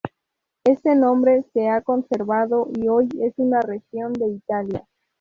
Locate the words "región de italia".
3.61-4.87